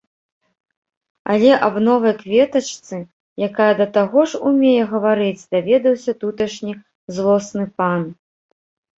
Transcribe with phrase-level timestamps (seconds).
[1.31, 2.97] Але аб новай кветачцы,
[3.47, 6.73] якая да таго ж умее гаварыць, даведаўся туташні
[7.19, 8.01] злосны пан.